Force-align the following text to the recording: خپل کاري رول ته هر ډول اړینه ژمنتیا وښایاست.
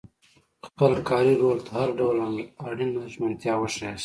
خپل 0.67 0.91
کاري 1.09 1.33
رول 1.41 1.57
ته 1.65 1.71
هر 1.79 1.89
ډول 1.99 2.17
اړینه 2.69 3.01
ژمنتیا 3.13 3.53
وښایاست. 3.57 3.99